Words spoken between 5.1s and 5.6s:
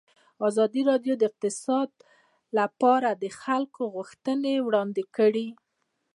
کړي.